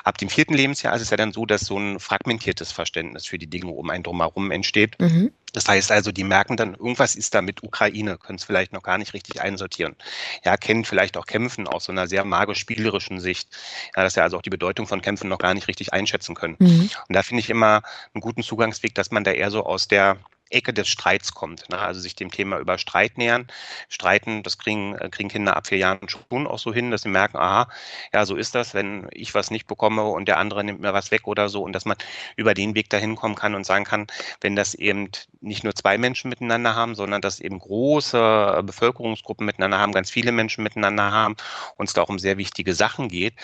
Ab 0.05 0.19
dem 0.19 0.29
vierten 0.29 0.55
Lebensjahr 0.55 0.95
ist 0.95 1.03
es 1.03 1.11
ja 1.11 1.17
dann 1.17 1.33
so, 1.33 1.47
dass 1.47 1.63
so 1.63 1.79
ein 1.79 1.99
fragmentiertes 1.99 2.71
Verständnis 2.71 3.27
für 3.27 3.39
die 3.39 3.49
Dinge 3.49 3.71
um 3.71 3.89
einen 3.91 4.05
drumherum 4.05 4.51
entsteht. 4.51 5.01
Mhm. 5.01 5.33
Das 5.55 5.67
heißt 5.67 5.91
also, 5.91 6.13
die 6.13 6.25
merken 6.25 6.57
dann, 6.57 6.75
irgendwas 6.75 7.17
ist 7.17 7.35
da 7.35 7.41
mit 7.41 7.63
Ukraine, 7.63 8.19
können 8.19 8.37
es 8.37 8.45
vielleicht 8.45 8.73
noch 8.73 8.83
gar 8.83 8.99
nicht 8.99 9.15
richtig 9.15 9.41
einsortieren. 9.41 9.97
Ja, 10.45 10.57
kennen 10.57 10.85
vielleicht 10.85 11.17
auch 11.17 11.27
Kämpfen 11.27 11.67
aus 11.67 11.85
so 11.85 11.93
einer 11.93 12.07
sehr 12.07 12.25
magisch-spielerischen 12.25 13.19
Sicht. 13.19 13.49
Ja, 13.97 14.03
dass 14.03 14.15
ja 14.15 14.23
also 14.25 14.37
auch 14.37 14.43
die 14.43 14.51
Bedeutung 14.51 14.87
von 14.87 15.01
Kämpfen 15.01 15.29
noch 15.29 15.39
gar 15.39 15.55
nicht 15.55 15.69
richtig 15.69 15.93
einschätzen 15.93 16.35
können. 16.35 16.57
Mhm. 16.59 16.91
Und 17.09 17.17
da 17.17 17.23
finde 17.23 17.41
ich 17.41 17.49
immer 17.49 17.83
einen 18.13 18.21
guten 18.21 18.43
Zugangsweg, 18.43 18.95
dass 18.95 19.11
man 19.11 19.25
da 19.25 19.33
eher 19.33 19.51
so 19.51 19.65
aus 19.65 19.89
der 19.89 20.19
Ecke 20.51 20.73
des 20.73 20.89
Streits 20.89 21.33
kommt. 21.33 21.69
Ne? 21.69 21.79
Also 21.79 22.01
sich 22.01 22.15
dem 22.15 22.31
Thema 22.31 22.59
über 22.59 22.79
Streit 22.79 23.19
nähern. 23.19 23.47
Streiten, 23.89 24.43
das 24.43 24.59
kriegen, 24.59 24.95
äh, 24.97 25.09
kriegen 25.11 25.29
Kinder 25.29 25.57
ab 25.57 25.67
vier 25.67 25.79
Jahren 25.79 26.09
schon 26.09 26.47
auch 26.47 26.59
so 26.59 26.73
hin, 26.73 26.91
dass 26.91 27.03
sie 27.03 27.09
merken, 27.09 27.39
aha, 27.39 27.69
ja, 28.13 28.27
so 28.27 28.37
ist 28.37 28.55
das, 28.55 28.75
wenn 28.75 29.09
ich 29.13 29.35
was 29.35 29.51
nicht 29.51 29.67
bekomme 29.67 30.05
und 30.05 30.29
der 30.29 30.39
andere 30.39 30.65
nimmt 30.65 30.81
mir 30.81 30.93
was 30.93 31.11
weg 31.11 31.27
oder 31.27 31.49
so 31.49 31.63
und 31.63 31.73
dass 31.73 31.85
man 31.85 31.97
über 32.37 32.55
den 32.55 32.75
Weg 32.75 32.91
dahin 32.91 33.17
kommen 33.17 33.35
kann 33.35 33.55
und 33.55 33.65
sagen 33.65 33.85
kann, 33.85 34.07
wenn 34.41 34.57
das 34.57 34.75
eben 34.75 35.11
nicht 35.41 35.65
nur 35.65 35.75
zwei 35.75 35.99
Menschen 35.99 36.29
miteinander 36.29 36.75
haben, 36.75 36.95
sondern 36.95 37.21
dass 37.21 37.41
eben 37.41 37.59
große 37.59 38.63
Bevölkerungsgruppen 38.65 39.47
miteinander 39.47 39.79
haben, 39.79 39.93
ganz 39.93 40.11
viele 40.11 40.33
Menschen 40.33 40.65
miteinander 40.65 41.13
haben, 41.13 41.37
und 41.77 41.89
es 41.89 41.95
da 41.95 42.03
auch 42.03 42.09
um 42.09 42.19
sehr 42.19 42.39
wichtige 42.39 42.75
Sachen 42.75 43.09
geht, 43.09 43.35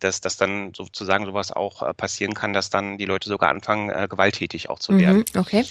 dass 0.00 0.20
das 0.20 0.36
dann 0.36 0.72
sozusagen 0.74 1.26
sowas 1.26 1.52
auch 1.52 1.82
äh, 1.82 1.94
passieren 1.94 2.34
kann, 2.34 2.52
dass 2.52 2.70
dann 2.70 2.98
die 2.98 3.04
Leute 3.04 3.28
sogar 3.28 3.50
anfangen, 3.50 3.90
äh, 3.90 4.08
gewalttätig 4.08 4.70
auch 4.70 4.78
zu 4.78 4.98
werden. 4.98 5.24
Mhm, 5.34 5.40
okay. 5.40 5.64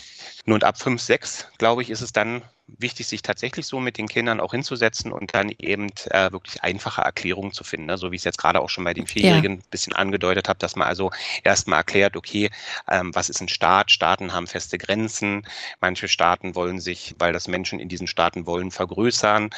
Nun 0.46 0.56
und 0.56 0.64
ab 0.64 0.78
5, 0.78 1.02
6, 1.02 1.48
glaube 1.58 1.82
ich, 1.82 1.90
ist 1.90 2.02
es 2.02 2.12
dann 2.14 2.42
wichtig, 2.78 3.08
sich 3.08 3.22
tatsächlich 3.22 3.66
so 3.66 3.80
mit 3.80 3.98
den 3.98 4.08
Kindern 4.08 4.40
auch 4.40 4.52
hinzusetzen 4.52 5.12
und 5.12 5.34
dann 5.34 5.50
eben 5.58 5.90
äh, 6.10 6.32
wirklich 6.32 6.64
einfache 6.64 7.02
Erklärungen 7.02 7.52
zu 7.52 7.64
finden. 7.64 7.88
Ne? 7.88 7.98
So 7.98 8.12
wie 8.12 8.16
ich 8.16 8.22
es 8.22 8.26
jetzt 8.26 8.38
gerade 8.38 8.62
auch 8.62 8.70
schon 8.70 8.84
bei 8.84 8.94
den 8.94 9.08
Vierjährigen 9.08 9.54
ein 9.54 9.64
bisschen 9.70 9.94
angedeutet 9.94 10.48
habe, 10.50 10.60
dass 10.60 10.76
man 10.76 10.88
also 10.88 11.12
erstmal 11.44 11.80
erklärt, 11.80 12.16
okay, 12.16 12.50
ähm, 12.90 13.14
was 13.14 13.30
ist 13.30 13.42
ein 13.42 13.48
Staat? 13.48 13.92
Staaten 13.92 14.34
haben 14.34 14.48
feste 14.48 14.78
Grenzen. 14.78 15.46
Manche 15.80 16.08
Staaten 16.08 16.56
wollen 16.56 16.80
sich, 16.80 17.16
weil 17.20 17.34
das 17.34 17.48
Menschen 17.48 17.80
in 17.80 17.90
diesen 17.90 18.08
Staaten 18.08 18.46
wollen, 18.46 18.72
vergrößern 18.72 19.50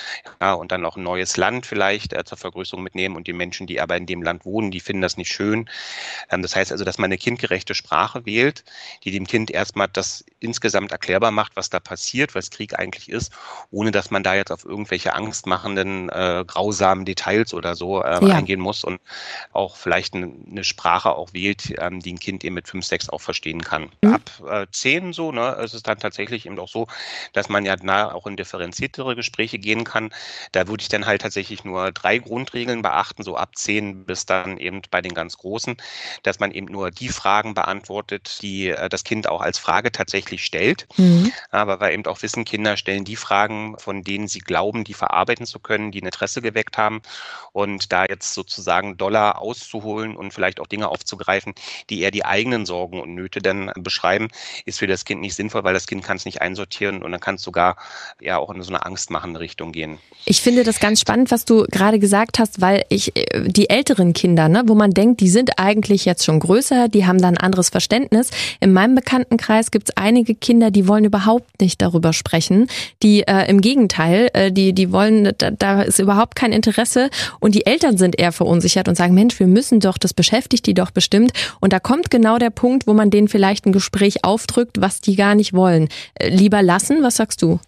ja, 0.42 0.54
und 0.54 0.72
dann 0.72 0.86
auch 0.86 0.98
ein 0.98 1.04
neues 1.04 1.38
Land 1.38 1.66
vielleicht 1.66 2.14
äh, 2.14 2.24
zur 2.24 2.38
Vergrößerung 2.38 2.84
mitnehmen. 2.84 3.16
Und 3.16 3.28
die 3.28 3.34
Menschen, 3.34 3.68
die 3.68 3.80
aber 3.80 3.98
in 3.98 4.06
dem 4.06 4.22
Land 4.24 4.46
wohnen, 4.46 4.72
die 4.72 4.80
finden 4.80 5.02
das 5.02 5.18
nicht 5.18 5.32
schön. 5.32 5.70
Ähm, 6.30 6.42
das 6.42 6.56
heißt 6.56 6.72
also, 6.72 6.84
dass 6.84 6.98
man 6.98 7.06
eine 7.06 7.18
kindgerechte 7.18 7.76
Sprache 7.76 8.26
wählt, 8.26 8.64
die 9.04 9.12
dem 9.12 9.28
Kind 9.28 9.52
erstmal 9.52 9.88
das 9.88 10.26
insgesamt 10.40 10.92
erklärbar 10.92 11.32
macht, 11.32 11.56
was 11.56 11.70
da 11.70 11.80
passiert, 11.80 12.36
was 12.36 12.50
Krieg 12.50 12.78
eigentlich 12.78 13.03
möglich 13.04 13.10
ist, 13.10 13.32
ohne 13.72 13.92
dass 13.92 14.12
man 14.12 14.24
da 14.24 14.36
jetzt 14.36 14.52
auf 14.52 14.66
irgendwelche 14.66 15.14
angstmachenden, 15.14 16.10
äh, 16.10 16.44
grausamen 16.46 17.06
Details 17.06 17.54
oder 17.54 17.76
so 17.76 18.02
äh, 18.02 18.26
ja. 18.26 18.36
eingehen 18.36 18.60
muss 18.60 18.84
und 18.84 19.02
auch 19.52 19.76
vielleicht 19.76 20.14
eine, 20.14 20.32
eine 20.50 20.64
Sprache 20.64 21.16
auch 21.16 21.34
wählt, 21.34 21.74
ähm, 21.80 22.00
die 22.00 22.14
ein 22.14 22.20
Kind 22.20 22.44
eben 22.44 22.56
mit 22.56 22.68
5, 22.68 22.86
6 22.86 23.10
auch 23.10 23.22
verstehen 23.22 23.62
kann. 23.62 23.90
Mhm. 24.02 24.14
Ab 24.14 24.22
äh, 24.50 24.68
10 24.72 25.14
so, 25.14 25.32
ne, 25.32 25.58
ist 25.64 25.74
es 25.74 25.84
dann 25.84 26.00
tatsächlich 26.00 26.46
eben 26.46 26.60
auch 26.60 26.68
so, 26.68 26.88
dass 27.34 27.50
man 27.50 27.66
ja 27.66 27.76
nah 27.82 28.14
auch 28.14 28.28
in 28.28 28.38
differenziertere 28.38 29.16
Gespräche 29.16 29.60
gehen 29.60 29.84
kann. 29.84 30.12
Da 30.52 30.68
würde 30.68 30.82
ich 30.82 30.90
dann 30.90 31.06
halt 31.06 31.22
tatsächlich 31.22 31.64
nur 31.64 31.92
drei 31.92 32.18
Grundregeln 32.18 32.82
beachten, 32.82 33.24
so 33.24 33.36
ab 33.36 33.56
10 33.56 34.06
bis 34.06 34.26
dann 34.26 34.58
eben 34.58 34.82
bei 34.92 35.02
den 35.02 35.14
ganz 35.14 35.38
Großen, 35.38 35.78
dass 36.24 36.40
man 36.40 36.52
eben 36.52 36.68
nur 36.68 36.92
die 36.92 37.10
Fragen 37.10 37.54
beantwortet, 37.54 38.40
die 38.42 38.70
äh, 38.70 38.90
das 38.90 39.04
Kind 39.04 39.28
auch 39.28 39.42
als 39.42 39.58
Frage 39.58 39.92
tatsächlich 39.92 40.46
stellt. 40.46 40.88
Mhm. 40.98 41.32
Aber 41.52 41.80
wir 41.80 41.92
eben 41.92 42.06
auch 42.06 42.22
wissen, 42.22 42.46
Kinder 42.46 42.78
stellen 42.84 43.06
die 43.06 43.16
Fragen, 43.16 43.76
von 43.78 44.04
denen 44.04 44.28
sie 44.28 44.40
glauben, 44.40 44.84
die 44.84 44.94
verarbeiten 44.94 45.46
zu 45.46 45.60
können, 45.60 45.92
die 45.92 46.02
ein 46.02 46.06
Interesse 46.06 46.42
geweckt 46.42 46.78
haben. 46.78 47.02
Und 47.54 47.94
da 47.94 48.06
jetzt 48.10 48.34
sozusagen 48.34 48.98
Dollar 48.98 49.42
auszuholen 49.42 50.18
und 50.18 50.34
vielleicht 50.34 50.60
auch 50.60 50.68
Dinge 50.68 50.90
aufzugreifen, 50.90 51.54
die 51.90 52.02
eher 52.02 52.12
die 52.12 52.26
eigenen 52.26 52.66
Sorgen 52.66 53.00
und 53.00 53.16
Nöte 53.16 53.42
dann 53.42 53.72
beschreiben, 53.76 54.28
ist 54.66 54.80
für 54.80 54.88
das 54.88 55.06
Kind 55.06 55.22
nicht 55.22 55.36
sinnvoll, 55.36 55.64
weil 55.64 55.74
das 55.74 55.88
Kind 55.88 56.04
kann 56.04 56.18
es 56.18 56.26
nicht 56.26 56.42
einsortieren 56.42 57.04
und 57.04 57.12
dann 57.12 57.22
kann 57.22 57.36
es 57.36 57.44
sogar 57.44 57.78
eher 58.20 58.40
auch 58.40 58.50
in 58.50 58.62
so 58.62 58.74
eine 58.74 58.86
angstmachende 58.86 59.40
Richtung 59.40 59.72
gehen. 59.72 59.98
Ich 60.26 60.42
finde 60.42 60.64
das 60.64 60.80
ganz 60.80 61.00
spannend, 61.00 61.32
was 61.32 61.46
du 61.46 61.66
gerade 61.72 62.00
gesagt 62.00 62.38
hast, 62.38 62.60
weil 62.60 62.84
ich 62.90 63.16
äh, 63.16 63.48
die 63.48 63.70
älteren 63.70 64.12
Kinder, 64.12 64.50
ne, 64.50 64.64
wo 64.66 64.76
man 64.76 64.92
denkt, 64.92 65.22
die 65.22 65.30
sind 65.30 65.58
eigentlich 65.58 66.04
jetzt 66.04 66.26
schon 66.26 66.40
größer, 66.40 66.90
die 66.90 67.06
haben 67.06 67.22
da 67.22 67.30
ein 67.30 67.38
anderes 67.38 67.70
Verständnis. 67.70 68.30
In 68.60 68.74
meinem 68.74 68.96
Bekanntenkreis 68.96 69.72
gibt 69.72 69.90
es 69.90 69.98
einige 69.98 70.36
Kinder, 70.36 70.70
die 70.70 70.88
wollen 70.88 71.06
überhaupt 71.06 71.62
nicht 71.62 71.82
darüber 71.82 72.12
sprechen 72.12 72.68
die 73.02 73.28
äh, 73.28 73.50
im 73.50 73.62
Gegenteil, 73.62 74.30
äh, 74.34 74.52
die, 74.52 74.74
die 74.74 74.92
wollen, 74.92 75.32
da, 75.38 75.52
da 75.52 75.82
ist 75.82 76.00
überhaupt 76.00 76.36
kein 76.36 76.52
Interesse 76.52 77.10
und 77.40 77.56
die 77.56 77.66
Eltern 77.66 77.98
sind 77.98 78.20
eher 78.20 78.32
verunsichert 78.32 78.88
und 78.88 78.96
sagen, 78.96 79.14
Mensch, 79.14 79.40
wir 79.40 79.48
müssen 79.48 79.80
doch, 79.80 79.98
das 79.98 80.14
beschäftigt 80.14 80.66
die 80.66 80.74
doch 80.74 80.92
bestimmt. 80.92 81.32
Und 81.60 81.74
da 81.74 81.80
kommt 81.80 82.10
genau 82.10 82.38
der 82.38 82.50
Punkt, 82.50 82.88
wo 82.88 82.94
man 82.94 83.10
denen 83.10 83.28
vielleicht 83.28 83.66
ein 83.66 83.72
Gespräch 83.72 84.24
aufdrückt, 84.24 84.82
was 84.82 85.02
die 85.02 85.16
gar 85.16 85.36
nicht 85.36 85.54
wollen. 85.54 85.90
Äh, 86.16 86.30
lieber 86.30 86.62
lassen, 86.62 87.04
was 87.04 87.16
sagst 87.16 87.42
du? 87.42 87.60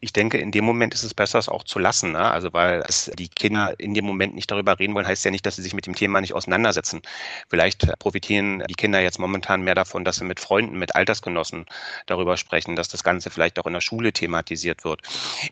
Ich 0.00 0.12
denke, 0.12 0.38
in 0.38 0.50
dem 0.50 0.64
Moment 0.64 0.94
ist 0.94 1.04
es 1.04 1.14
besser, 1.14 1.38
es 1.38 1.48
auch 1.48 1.62
zu 1.62 1.78
lassen. 1.78 2.12
Ne? 2.12 2.30
Also 2.30 2.52
weil 2.52 2.84
die 3.18 3.28
Kinder 3.28 3.78
in 3.78 3.94
dem 3.94 4.04
Moment 4.04 4.34
nicht 4.34 4.50
darüber 4.50 4.78
reden 4.78 4.94
wollen, 4.94 5.06
heißt 5.06 5.24
ja 5.24 5.30
nicht, 5.30 5.46
dass 5.46 5.56
sie 5.56 5.62
sich 5.62 5.74
mit 5.74 5.86
dem 5.86 5.94
Thema 5.94 6.20
nicht 6.20 6.34
auseinandersetzen. 6.34 7.02
Vielleicht 7.48 7.86
profitieren 8.00 8.64
die 8.68 8.74
Kinder 8.74 9.00
jetzt 9.00 9.20
momentan 9.20 9.62
mehr 9.62 9.74
davon, 9.76 10.04
dass 10.04 10.16
sie 10.16 10.24
mit 10.24 10.40
Freunden, 10.40 10.76
mit 10.78 10.94
Altersgenossen 10.96 11.66
darüber 12.06 12.36
sprechen, 12.36 12.76
dass 12.76 12.88
das 12.88 13.04
Ganze 13.04 13.30
vielleicht 13.30 13.58
auch 13.60 13.66
in 13.66 13.72
der 13.74 13.80
Schule 13.80 14.12
thematisiert 14.12 14.84
wird. 14.84 15.02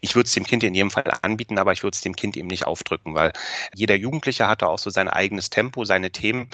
Ich 0.01 0.17
würde 0.17 0.27
es 0.27 0.33
dem 0.33 0.45
Kind 0.45 0.65
in 0.65 0.75
jedem 0.75 0.91
Fall 0.91 1.05
anbieten, 1.23 1.59
aber 1.59 1.73
ich 1.73 1.83
würde 1.83 1.95
es 1.95 2.01
dem 2.01 2.17
Kind 2.17 2.37
eben 2.37 2.49
nicht 2.49 2.67
aufdrücken, 2.67 3.15
weil 3.15 3.33
jeder 3.75 3.95
Jugendliche 3.95 4.49
hat 4.49 4.63
da 4.63 4.67
auch 4.67 4.79
so 4.79 4.91
sein 4.91 5.09
eigenes 5.09 5.51
Tempo, 5.51 5.85
seine 5.85 6.11
Themen, 6.11 6.49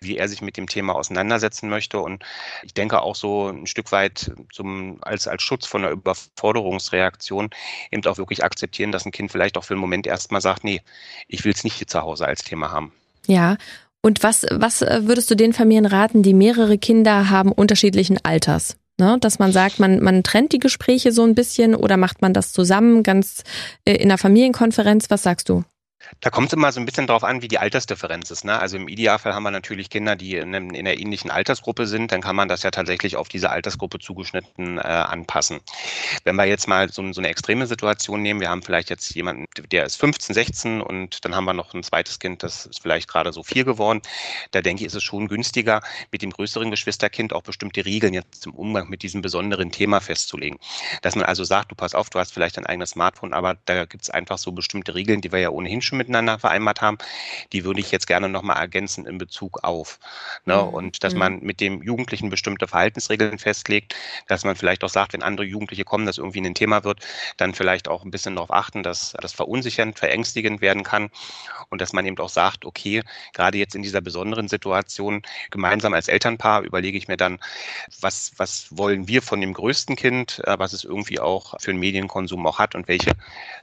wie 0.00 0.16
er 0.16 0.28
sich 0.28 0.42
mit 0.42 0.56
dem 0.56 0.68
Thema 0.68 0.94
auseinandersetzen 0.94 1.68
möchte. 1.68 1.98
Und 1.98 2.24
ich 2.62 2.74
denke 2.74 3.02
auch 3.02 3.14
so 3.14 3.48
ein 3.48 3.66
Stück 3.66 3.92
weit 3.92 4.32
zum, 4.52 4.98
als, 5.02 5.28
als 5.28 5.42
Schutz 5.42 5.66
von 5.66 5.82
der 5.82 5.90
Überforderungsreaktion 5.90 7.01
Reaktion 7.02 7.50
eben 7.90 8.04
auch 8.06 8.18
wirklich 8.18 8.44
akzeptieren, 8.44 8.92
dass 8.92 9.04
ein 9.04 9.12
Kind 9.12 9.30
vielleicht 9.30 9.58
auch 9.58 9.64
für 9.64 9.74
einen 9.74 9.80
Moment 9.80 10.06
erstmal 10.06 10.40
sagt, 10.40 10.64
nee, 10.64 10.80
ich 11.28 11.44
will 11.44 11.52
es 11.52 11.64
nicht 11.64 11.74
hier 11.74 11.86
zu 11.86 12.02
Hause 12.02 12.26
als 12.26 12.44
Thema 12.44 12.70
haben. 12.70 12.92
Ja. 13.26 13.56
Und 14.00 14.22
was, 14.22 14.44
was 14.50 14.82
äh, 14.82 15.02
würdest 15.04 15.30
du 15.30 15.36
den 15.36 15.52
Familien 15.52 15.86
raten, 15.86 16.22
die 16.22 16.34
mehrere 16.34 16.78
Kinder 16.78 17.30
haben, 17.30 17.52
unterschiedlichen 17.52 18.18
Alters? 18.24 18.76
Ne, 18.98 19.16
dass 19.20 19.38
man 19.38 19.52
sagt, 19.52 19.78
man, 19.80 20.02
man 20.02 20.22
trennt 20.22 20.52
die 20.52 20.58
Gespräche 20.58 21.12
so 21.12 21.24
ein 21.24 21.34
bisschen 21.34 21.74
oder 21.74 21.96
macht 21.96 22.20
man 22.20 22.34
das 22.34 22.52
zusammen, 22.52 23.02
ganz 23.02 23.42
äh, 23.86 23.94
in 23.94 24.10
einer 24.10 24.18
Familienkonferenz? 24.18 25.08
Was 25.08 25.22
sagst 25.22 25.48
du? 25.48 25.64
Da 26.20 26.30
kommt 26.30 26.48
es 26.48 26.52
immer 26.52 26.72
so 26.72 26.80
ein 26.80 26.86
bisschen 26.86 27.06
drauf 27.06 27.24
an, 27.24 27.42
wie 27.42 27.48
die 27.48 27.58
Altersdifferenz 27.58 28.30
ist. 28.30 28.44
Ne? 28.44 28.58
Also 28.58 28.76
im 28.76 28.88
Idealfall 28.88 29.34
haben 29.34 29.42
wir 29.42 29.50
natürlich 29.50 29.90
Kinder, 29.90 30.16
die 30.16 30.36
in, 30.36 30.54
in 30.54 30.74
einer 30.74 30.98
ähnlichen 30.98 31.30
Altersgruppe 31.30 31.86
sind. 31.86 32.12
Dann 32.12 32.20
kann 32.20 32.36
man 32.36 32.48
das 32.48 32.62
ja 32.62 32.70
tatsächlich 32.70 33.16
auf 33.16 33.28
diese 33.28 33.50
Altersgruppe 33.50 33.98
zugeschnitten 33.98 34.78
äh, 34.78 34.82
anpassen. 34.82 35.60
Wenn 36.24 36.36
wir 36.36 36.44
jetzt 36.44 36.68
mal 36.68 36.90
so, 36.90 37.12
so, 37.12 37.20
eine 37.20 37.28
extreme 37.28 37.66
Situation 37.66 38.22
nehmen, 38.22 38.40
wir 38.40 38.50
haben 38.50 38.62
vielleicht 38.62 38.90
jetzt 38.90 39.14
jemanden, 39.14 39.46
der 39.70 39.84
ist 39.84 39.96
15, 39.96 40.34
16 40.34 40.80
und 40.80 41.24
dann 41.24 41.34
haben 41.34 41.44
wir 41.44 41.54
noch 41.54 41.74
ein 41.74 41.82
zweites 41.82 42.18
Kind, 42.18 42.42
das 42.42 42.66
ist 42.66 42.82
vielleicht 42.82 43.08
gerade 43.08 43.32
so 43.32 43.42
vier 43.42 43.64
geworden. 43.64 44.02
Da 44.50 44.60
denke 44.62 44.82
ich, 44.82 44.86
ist 44.86 44.94
es 44.94 45.02
schon 45.02 45.28
günstiger, 45.28 45.82
mit 46.10 46.22
dem 46.22 46.30
größeren 46.30 46.70
Geschwisterkind 46.70 47.32
auch 47.32 47.42
bestimmte 47.42 47.84
Regeln 47.84 48.14
jetzt 48.14 48.46
im 48.46 48.54
Umgang 48.54 48.88
mit 48.88 49.02
diesem 49.02 49.22
besonderen 49.22 49.70
Thema 49.70 50.00
festzulegen. 50.00 50.58
Dass 51.02 51.16
man 51.16 51.24
also 51.24 51.44
sagt, 51.44 51.70
du 51.70 51.74
pass 51.74 51.94
auf, 51.94 52.10
du 52.10 52.18
hast 52.18 52.32
vielleicht 52.32 52.58
ein 52.58 52.66
eigenes 52.66 52.90
Smartphone, 52.90 53.32
aber 53.32 53.56
da 53.64 53.84
gibt 53.84 54.02
es 54.02 54.10
einfach 54.10 54.38
so 54.38 54.52
bestimmte 54.52 54.94
Regeln, 54.94 55.20
die 55.20 55.32
wir 55.32 55.38
ja 55.38 55.50
ohnehin 55.50 55.82
schon 55.82 55.91
miteinander 55.92 56.38
vereinbart 56.38 56.80
haben, 56.80 56.98
die 57.52 57.64
würde 57.64 57.80
ich 57.80 57.90
jetzt 57.90 58.06
gerne 58.06 58.28
nochmal 58.28 58.56
ergänzen 58.58 59.06
in 59.06 59.18
Bezug 59.18 59.62
auf. 59.64 59.98
Ne? 60.44 60.56
Mhm. 60.56 60.68
Und 60.68 61.04
dass 61.04 61.12
mhm. 61.12 61.18
man 61.18 61.40
mit 61.40 61.60
dem 61.60 61.82
Jugendlichen 61.82 62.30
bestimmte 62.30 62.68
Verhaltensregeln 62.68 63.38
festlegt, 63.38 63.94
dass 64.28 64.44
man 64.44 64.56
vielleicht 64.56 64.84
auch 64.84 64.88
sagt, 64.88 65.12
wenn 65.12 65.22
andere 65.22 65.46
Jugendliche 65.46 65.84
kommen, 65.84 66.06
dass 66.06 66.18
irgendwie 66.18 66.40
ein 66.40 66.54
Thema 66.54 66.84
wird, 66.84 67.00
dann 67.36 67.54
vielleicht 67.54 67.88
auch 67.88 68.04
ein 68.04 68.10
bisschen 68.10 68.36
darauf 68.36 68.50
achten, 68.50 68.82
dass 68.82 69.12
das 69.20 69.32
verunsichernd, 69.32 69.98
verängstigend 69.98 70.60
werden 70.60 70.82
kann 70.82 71.10
und 71.70 71.80
dass 71.80 71.92
man 71.92 72.06
eben 72.06 72.18
auch 72.18 72.28
sagt, 72.28 72.64
okay, 72.64 73.02
gerade 73.32 73.58
jetzt 73.58 73.74
in 73.74 73.82
dieser 73.82 74.00
besonderen 74.00 74.48
Situation, 74.48 75.22
gemeinsam 75.50 75.94
als 75.94 76.08
Elternpaar 76.08 76.62
überlege 76.62 76.98
ich 76.98 77.08
mir 77.08 77.16
dann, 77.16 77.38
was, 78.00 78.32
was 78.36 78.66
wollen 78.70 79.08
wir 79.08 79.22
von 79.22 79.40
dem 79.40 79.52
größten 79.52 79.96
Kind, 79.96 80.42
äh, 80.44 80.58
was 80.58 80.72
es 80.72 80.84
irgendwie 80.84 81.20
auch 81.20 81.54
für 81.60 81.70
einen 81.70 81.80
Medienkonsum 81.80 82.46
auch 82.46 82.58
hat 82.58 82.74
und 82.74 82.88
welche 82.88 83.12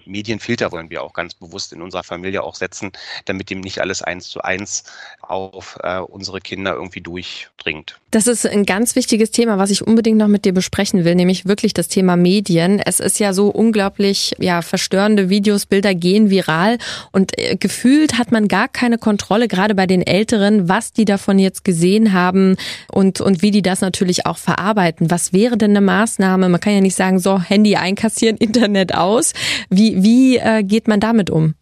Medienfilter 0.05 0.71
wollen 0.71 0.89
wir 0.89 1.03
auch 1.03 1.13
ganz 1.13 1.33
bewusst 1.33 1.74
in 1.74 1.81
unserer 1.81 2.03
Familie 2.03 2.19
auch 2.44 2.56
setzen, 2.56 2.92
damit 3.26 3.50
dem 3.50 3.62
nicht 3.62 3.82
alles 3.82 4.02
eins 4.02 4.30
zu 4.30 4.42
eins 4.42 4.84
auf 5.22 5.78
äh, 5.84 6.00
unsere 6.00 6.40
Kinder 6.42 6.74
irgendwie 6.74 7.02
durchdringt. 7.02 8.00
Das 8.12 8.26
ist 8.26 8.48
ein 8.48 8.66
ganz 8.66 8.96
wichtiges 8.96 9.30
Thema, 9.30 9.60
was 9.60 9.70
ich 9.70 9.86
unbedingt 9.86 10.18
noch 10.18 10.28
mit 10.28 10.44
dir 10.44 10.54
besprechen 10.54 11.06
will, 11.06 11.14
nämlich 11.14 11.46
wirklich 11.46 11.74
das 11.74 11.88
Thema 11.88 12.16
Medien. 12.16 12.80
Es 12.80 13.00
ist 13.00 13.20
ja 13.20 13.34
so 13.34 13.50
unglaublich, 13.50 14.34
ja, 14.40 14.64
verstörende 14.64 15.30
Videos, 15.30 15.68
Bilder 15.68 15.94
gehen 15.94 16.32
viral 16.32 16.80
und 17.12 17.38
äh, 17.38 17.56
gefühlt 17.56 18.18
hat 18.18 18.32
man 18.32 18.48
gar 18.48 18.68
keine 18.68 18.98
Kontrolle, 18.98 19.48
gerade 19.48 19.76
bei 19.76 19.86
den 19.86 20.02
Älteren, 20.02 20.68
was 20.68 20.92
die 20.92 21.06
davon 21.06 21.38
jetzt 21.38 21.64
gesehen 21.64 22.14
haben 22.14 22.58
und, 22.92 23.22
und 23.22 23.44
wie 23.44 23.52
die 23.52 23.62
das 23.62 23.82
natürlich 23.82 24.26
auch 24.26 24.38
verarbeiten. 24.38 25.12
Was 25.12 25.32
wäre 25.32 25.58
denn 25.58 25.72
eine 25.72 25.82
Maßnahme? 25.82 26.50
Man 26.50 26.60
kann 26.60 26.74
ja 26.74 26.82
nicht 26.82 26.96
sagen, 26.96 27.20
so, 27.20 27.40
Handy 27.40 27.76
einkassieren, 27.76 28.38
Internet 28.40 28.96
aus. 28.96 29.34
Wie, 29.70 30.02
wie 30.02 30.38
äh, 30.38 30.64
geht 30.64 30.88
man 30.88 31.00
damit 31.00 31.30
um? 31.30 31.54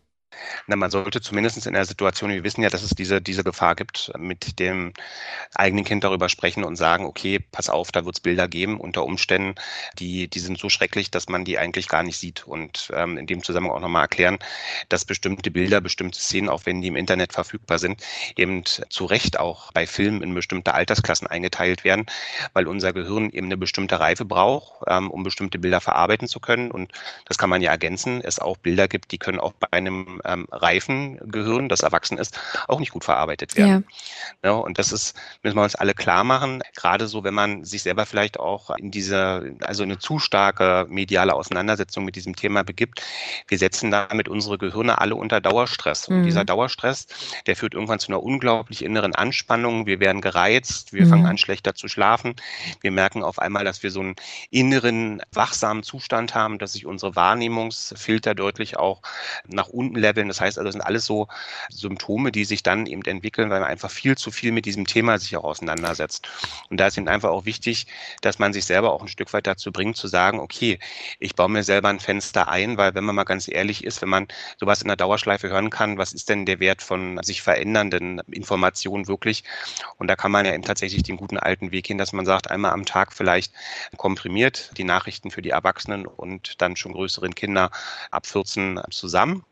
Na, 0.67 0.75
man 0.75 0.91
sollte 0.91 1.21
zumindest 1.21 1.65
in 1.65 1.73
der 1.73 1.85
Situation, 1.85 2.29
wir 2.31 2.43
wissen 2.43 2.61
ja, 2.61 2.69
dass 2.69 2.83
es 2.83 2.91
diese, 2.91 3.21
diese 3.21 3.43
Gefahr 3.43 3.75
gibt, 3.75 4.11
mit 4.17 4.59
dem 4.59 4.93
eigenen 5.55 5.85
Kind 5.85 6.03
darüber 6.03 6.29
sprechen 6.29 6.63
und 6.63 6.75
sagen, 6.75 7.05
okay, 7.05 7.39
pass 7.39 7.69
auf, 7.69 7.91
da 7.91 8.05
wird 8.05 8.15
es 8.15 8.19
Bilder 8.21 8.47
geben 8.47 8.79
unter 8.79 9.03
Umständen, 9.03 9.55
die, 9.99 10.27
die 10.27 10.39
sind 10.39 10.57
so 10.57 10.69
schrecklich, 10.69 11.11
dass 11.11 11.29
man 11.29 11.45
die 11.45 11.57
eigentlich 11.57 11.87
gar 11.87 12.03
nicht 12.03 12.17
sieht. 12.17 12.45
Und 12.47 12.91
ähm, 12.93 13.17
in 13.17 13.27
dem 13.27 13.43
Zusammenhang 13.43 13.75
auch 13.75 13.81
nochmal 13.81 14.03
erklären, 14.03 14.39
dass 14.89 15.05
bestimmte 15.05 15.51
Bilder, 15.51 15.81
bestimmte 15.81 16.19
Szenen, 16.19 16.49
auch 16.49 16.65
wenn 16.65 16.81
die 16.81 16.87
im 16.87 16.95
Internet 16.95 17.33
verfügbar 17.33 17.79
sind, 17.79 18.03
eben 18.35 18.63
zu 18.65 19.05
Recht 19.05 19.39
auch 19.39 19.71
bei 19.71 19.87
Filmen 19.87 20.21
in 20.21 20.33
bestimmte 20.33 20.73
Altersklassen 20.73 21.27
eingeteilt 21.27 21.83
werden, 21.83 22.05
weil 22.53 22.67
unser 22.67 22.93
Gehirn 22.93 23.29
eben 23.29 23.47
eine 23.47 23.57
bestimmte 23.57 23.99
Reife 23.99 24.25
braucht, 24.25 24.83
ähm, 24.87 25.09
um 25.09 25.23
bestimmte 25.23 25.59
Bilder 25.59 25.81
verarbeiten 25.81 26.27
zu 26.27 26.39
können. 26.39 26.71
Und 26.71 26.91
das 27.25 27.37
kann 27.37 27.49
man 27.49 27.61
ja 27.61 27.71
ergänzen, 27.71 28.21
es 28.21 28.39
auch 28.39 28.57
Bilder 28.57 28.87
gibt, 28.87 29.11
die 29.11 29.17
können 29.17 29.39
auch 29.39 29.53
bei 29.53 29.67
einem 29.71 30.21
ähm, 30.27 30.47
reifen 30.51 31.19
Gehirn, 31.31 31.69
das 31.69 31.81
erwachsen 31.81 32.17
ist, 32.17 32.39
auch 32.67 32.79
nicht 32.79 32.91
gut 32.91 33.03
verarbeitet 33.03 33.55
werden. 33.55 33.85
Ja. 34.43 34.51
ja. 34.51 34.55
und 34.55 34.77
das 34.77 34.91
ist, 34.91 35.17
müssen 35.41 35.55
wir 35.55 35.63
uns 35.63 35.75
alle 35.75 35.93
klar 35.93 36.23
machen, 36.23 36.61
gerade 36.75 37.07
so, 37.07 37.23
wenn 37.23 37.33
man 37.33 37.63
sich 37.63 37.83
selber 37.83 38.05
vielleicht 38.05 38.39
auch 38.39 38.69
in 38.77 38.91
diese, 38.91 39.55
also 39.61 39.83
eine 39.83 39.97
zu 39.97 40.19
starke 40.19 40.85
mediale 40.89 41.33
Auseinandersetzung 41.33 42.05
mit 42.05 42.15
diesem 42.15 42.35
Thema 42.35 42.63
begibt. 42.63 43.01
Wir 43.47 43.57
setzen 43.57 43.91
damit 43.91 44.27
unsere 44.27 44.57
Gehirne 44.57 44.99
alle 44.99 45.15
unter 45.15 45.41
Dauerstress. 45.41 46.07
Und 46.07 46.21
mhm. 46.21 46.25
dieser 46.25 46.45
Dauerstress, 46.45 47.07
der 47.45 47.55
führt 47.55 47.73
irgendwann 47.73 47.99
zu 47.99 48.09
einer 48.09 48.21
unglaublich 48.21 48.83
inneren 48.83 49.15
Anspannung. 49.15 49.85
Wir 49.85 49.99
werden 49.99 50.21
gereizt, 50.21 50.93
wir 50.93 51.05
mhm. 51.05 51.09
fangen 51.09 51.25
an, 51.25 51.37
schlechter 51.37 51.75
zu 51.75 51.87
schlafen. 51.87 52.35
Wir 52.81 52.91
merken 52.91 53.23
auf 53.23 53.39
einmal, 53.39 53.63
dass 53.63 53.83
wir 53.83 53.91
so 53.91 54.01
einen 54.01 54.15
inneren, 54.49 55.21
wachsamen 55.31 55.83
Zustand 55.83 56.35
haben, 56.35 56.59
dass 56.59 56.73
sich 56.73 56.85
unsere 56.85 57.15
Wahrnehmungsfilter 57.15 58.35
deutlich 58.35 58.77
auch 58.77 59.01
nach 59.47 59.67
unten 59.67 59.95
leveln. 59.95 60.16
Das 60.25 60.41
heißt, 60.41 60.57
also, 60.57 60.65
das 60.65 60.73
sind 60.73 60.81
alles 60.81 61.05
so 61.05 61.27
Symptome, 61.69 62.31
die 62.31 62.45
sich 62.45 62.63
dann 62.63 62.85
eben 62.85 63.03
entwickeln, 63.03 63.49
weil 63.49 63.59
man 63.59 63.69
einfach 63.69 63.91
viel 63.91 64.17
zu 64.17 64.31
viel 64.31 64.51
mit 64.51 64.65
diesem 64.65 64.87
Thema 64.87 65.19
sich 65.19 65.35
auch 65.37 65.43
auseinandersetzt. 65.43 66.27
Und 66.69 66.79
da 66.79 66.87
ist 66.87 66.97
eben 66.97 67.07
einfach 67.07 67.29
auch 67.29 67.45
wichtig, 67.45 67.87
dass 68.21 68.39
man 68.39 68.53
sich 68.53 68.65
selber 68.65 68.93
auch 68.93 69.01
ein 69.01 69.07
Stück 69.07 69.31
weit 69.33 69.47
dazu 69.47 69.71
bringt, 69.71 69.97
zu 69.97 70.07
sagen, 70.07 70.39
okay, 70.39 70.79
ich 71.19 71.35
baue 71.35 71.49
mir 71.49 71.63
selber 71.63 71.89
ein 71.89 71.99
Fenster 71.99 72.47
ein, 72.47 72.77
weil 72.77 72.95
wenn 72.95 73.03
man 73.03 73.15
mal 73.15 73.23
ganz 73.23 73.47
ehrlich 73.47 73.83
ist, 73.83 74.01
wenn 74.01 74.09
man 74.09 74.27
sowas 74.59 74.81
in 74.81 74.87
der 74.87 74.97
Dauerschleife 74.97 75.49
hören 75.49 75.69
kann, 75.69 75.97
was 75.97 76.13
ist 76.13 76.29
denn 76.29 76.45
der 76.45 76.59
Wert 76.59 76.81
von 76.81 77.21
sich 77.23 77.41
verändernden 77.41 78.19
Informationen 78.31 79.07
wirklich? 79.07 79.43
Und 79.97 80.07
da 80.07 80.15
kann 80.15 80.31
man 80.31 80.45
ja 80.45 80.53
eben 80.53 80.63
tatsächlich 80.63 81.03
den 81.03 81.17
guten 81.17 81.37
alten 81.37 81.71
Weg 81.71 81.85
gehen, 81.85 81.97
dass 81.97 82.13
man 82.13 82.25
sagt, 82.25 82.49
einmal 82.49 82.71
am 82.71 82.85
Tag 82.85 83.13
vielleicht 83.13 83.53
komprimiert 83.97 84.71
die 84.77 84.83
Nachrichten 84.83 85.31
für 85.31 85.41
die 85.41 85.49
Erwachsenen 85.49 86.05
und 86.05 86.61
dann 86.61 86.75
schon 86.75 86.93
größeren 86.93 87.35
Kinder 87.35 87.71
ab 88.11 88.25
14 88.25 88.81
zusammen 88.89 89.43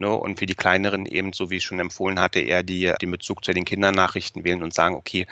Ne? 0.00 0.10
Und 0.10 0.38
für 0.38 0.46
die 0.46 0.54
kleineren 0.54 1.04
eben, 1.06 1.32
so 1.32 1.50
wie 1.50 1.58
ich 1.58 1.64
schon 1.64 1.78
empfohlen 1.78 2.18
hatte, 2.18 2.40
eher 2.40 2.62
die, 2.62 2.92
den 3.00 3.10
Bezug 3.10 3.44
zu 3.44 3.52
den 3.52 3.66
Kindernachrichten 3.66 4.44
wählen 4.44 4.62
und 4.62 4.72
sagen, 4.72 4.96
okay, 4.96 5.26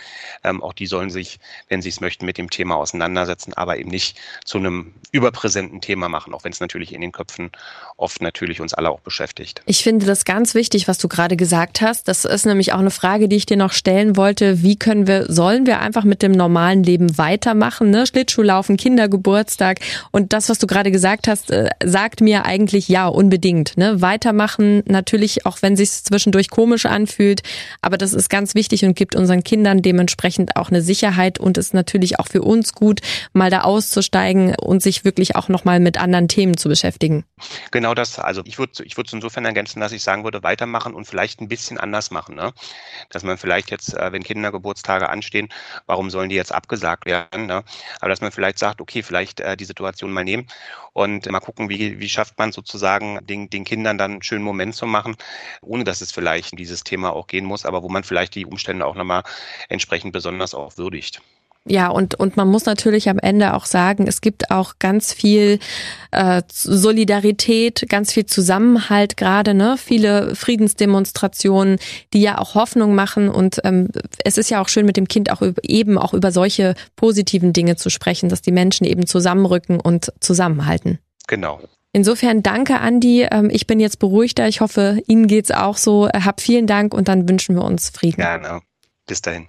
ähm, 0.45 0.63
auch 0.63 0.75
die 0.75 0.87
sollen 0.87 1.09
sich, 1.11 1.41
wenn 1.69 1.81
sie 1.81 1.89
es 1.89 2.01
möchten, 2.03 2.27
mit 2.27 2.37
dem 2.37 2.51
Thema 2.51 2.77
auseinandersetzen, 2.77 3.55
aber 3.55 3.79
eben 3.79 3.91
nicht 3.91 4.19
zu 4.45 4.59
einem 4.59 4.95
überpräsenten 5.11 5.81
Thema 5.81 6.11
machen, 6.11 6.35
auch 6.35 6.45
wenn 6.45 6.53
es 6.53 6.61
natürlich 6.61 6.93
in 6.93 7.01
den 7.01 7.13
Köpfen 7.13 7.51
oft 7.97 8.21
natürlich 8.21 8.61
uns 8.61 8.75
alle 8.75 8.91
auch 8.91 9.01
beschäftigt. 9.01 9.63
Ich 9.65 9.83
finde 9.83 10.05
das 10.05 10.27
ganz 10.27 10.55
wichtig, 10.55 10.87
was 10.87 10.99
du 10.99 11.09
gerade 11.09 11.37
gesagt 11.37 11.81
hast. 11.81 12.07
Das 12.07 12.27
ist 12.27 12.45
nämlich 12.45 12.75
auch 12.75 12.79
eine 12.79 12.91
Frage, 12.91 13.29
die 13.29 13.37
ich 13.37 13.47
dir 13.47 13.57
noch 13.57 13.73
stellen 13.73 14.17
wollte. 14.17 14.63
Wie 14.63 14.77
können 14.77 15.07
wir, 15.07 15.33
sollen 15.33 15.67
wir 15.67 15.81
einfach 15.81 16.05
mit 16.05 16.21
dem 16.23 16.33
normalen 16.33 16.83
Leben 16.83 17.17
weitermachen? 17.17 17.91
Ne? 17.91 18.07
Schlittschuhlaufen, 18.07 18.77
Kindergeburtstag 18.77 19.81
und 20.11 20.35
das, 20.35 20.51
was 20.51 20.59
du 20.59 20.67
gerade 20.67 20.91
gesagt 20.91 21.27
hast, 21.27 21.51
äh, 21.51 21.71
sagt 21.83 22.21
mir 22.21 22.45
eigentlich 22.45 22.89
ja, 22.89 23.09
unbedingt. 23.09 23.79
Ne? 23.79 24.03
Weitermachen 24.19 24.49
machen. 24.59 24.83
Natürlich, 24.87 25.47
auch 25.47 25.63
wenn 25.63 25.77
sich 25.77 25.91
zwischendurch 25.91 26.51
komisch 26.51 26.87
anfühlt. 26.87 27.43
Aber 27.83 27.97
das 27.99 28.13
ist 28.13 28.29
ganz 28.29 28.55
wichtig 28.55 28.85
und 28.85 28.95
gibt 28.95 29.15
unseren 29.15 29.45
Kindern 29.45 29.83
dementsprechend 29.83 30.57
auch 30.57 30.71
eine 30.71 30.83
Sicherheit 30.83 31.39
und 31.39 31.59
ist 31.59 31.75
natürlich 31.75 32.19
auch 32.19 32.27
für 32.27 32.43
uns 32.43 32.73
gut, 32.73 33.01
mal 33.33 33.51
da 33.51 33.61
auszusteigen 33.61 34.57
und 34.57 34.83
sich 34.83 35.05
wirklich 35.05 35.37
auch 35.37 35.49
nochmal 35.49 35.81
mit 35.81 36.01
anderen 36.01 36.29
Themen 36.29 36.57
zu 36.57 36.69
beschäftigen. 36.69 37.25
Genau 37.71 37.95
das. 37.95 38.19
Also 38.19 38.43
ich 38.45 38.59
würde 38.59 38.85
ich 38.85 38.97
würde 38.97 39.07
es 39.09 39.13
insofern 39.13 39.45
ergänzen, 39.45 39.81
dass 39.81 39.93
ich 39.93 40.03
sagen 40.03 40.25
würde, 40.25 40.43
weitermachen 40.43 40.95
und 40.95 41.07
vielleicht 41.07 41.41
ein 41.41 41.49
bisschen 41.49 41.79
anders 41.79 42.11
machen. 42.11 42.35
Ne? 42.35 42.53
Dass 43.11 43.23
man 43.23 43.39
vielleicht 43.39 43.71
jetzt, 43.71 43.95
äh, 43.95 44.13
wenn 44.13 44.25
Kindergeburtstage 44.25 45.09
anstehen, 45.09 45.49
warum 45.87 46.11
sollen 46.11 46.29
die 46.29 46.37
jetzt 46.37 46.53
abgesagt 46.53 47.07
werden? 47.07 47.47
Ne? 47.47 47.63
Aber 48.01 48.09
dass 48.09 48.21
man 48.21 48.33
vielleicht 48.33 48.59
sagt, 48.59 48.81
okay, 48.81 49.03
vielleicht 49.03 49.41
äh, 49.41 49.57
die 49.57 49.65
Situation 49.65 50.11
mal 50.11 50.25
nehmen 50.25 50.47
und 50.99 51.31
mal 51.31 51.41
gucken, 51.41 51.69
wie, 51.69 51.99
wie 52.01 52.09
schafft 52.09 52.39
man 52.39 52.53
sozusagen 52.53 53.25
den, 53.27 53.49
den 53.51 53.65
Kindern 53.65 53.99
dann 53.99 54.13
einen 54.13 54.23
schönen 54.23 54.45
Moment 54.45 54.75
zu 54.75 54.87
machen, 54.87 55.17
ohne 55.63 55.85
dass 55.85 56.01
es 56.01 56.13
vielleicht 56.13 56.53
in 56.53 56.59
dieses 56.59 56.85
Thema 56.85 57.13
auch 57.13 57.27
gehen 57.27 57.45
muss, 57.45 57.65
aber 57.65 57.83
wo 57.83 57.89
man 57.89 58.05
vielleicht 58.05 58.35
die 58.35 58.47
Umstände 58.47 58.87
auch 58.87 58.95
nochmal 58.97 59.23
entsprechend 59.69 60.13
besonders 60.13 60.55
auch 60.55 60.77
würdigt. 60.77 61.23
Ja, 61.67 61.89
und, 61.89 62.15
und 62.15 62.37
man 62.37 62.49
muss 62.49 62.65
natürlich 62.65 63.09
am 63.09 63.19
Ende 63.19 63.55
auch 63.55 63.67
sagen, 63.67 64.07
es 64.07 64.21
gibt 64.21 64.51
auch 64.51 64.75
ganz 64.79 65.13
viel 65.13 65.59
äh, 66.13 66.43
Solidarität, 66.51 67.85
ganz 67.89 68.13
viel 68.13 68.27
Zusammenhalt 68.27 69.17
gerade, 69.17 69.53
ne? 69.55 69.77
Viele 69.77 70.35
Friedensdemonstrationen, 70.35 71.79
die 72.15 72.23
ja 72.23 72.39
auch 72.39 72.55
Hoffnung 72.55 72.95
machen. 72.95 73.29
Und 73.29 73.61
ähm, 73.65 73.89
es 74.25 74.39
ist 74.39 74.51
ja 74.51 74.63
auch 74.63 74.69
schön, 74.69 74.87
mit 74.87 74.97
dem 74.97 75.09
Kind 75.09 75.31
auch 75.31 75.43
eben 75.63 75.99
auch 75.99 76.15
über 76.15 76.33
solche 76.33 76.75
positiven 76.97 77.53
Dinge 77.53 77.77
zu 77.77 77.91
sprechen, 77.91 78.31
dass 78.31 78.41
die 78.41 78.53
Menschen 78.53 78.87
eben 78.87 79.07
zusammenrücken 79.07 79.79
und 79.79 80.13
zusammenhalten. 80.21 80.99
Genau. 81.27 81.61
Insofern 81.93 82.43
danke, 82.43 82.81
Andi. 82.81 83.27
Ähm, 83.31 83.51
ich 83.51 83.67
bin 83.67 83.81
jetzt 83.81 83.99
beruhigter. 83.99 84.49
Ich 84.49 84.61
hoffe, 84.61 85.03
Ihnen 85.07 85.27
geht's 85.27 85.51
auch 85.51 85.77
so. 85.77 86.09
Hab 86.09 86.41
vielen 86.41 86.67
Dank 86.67 86.95
und 86.95 87.09
dann 87.09 87.29
wünschen 87.29 87.57
wir 87.57 87.65
uns 87.65 87.91
Frieden. 87.91 88.17
Gerne. 88.17 88.61
Bis 89.07 89.21
dahin. 89.23 89.49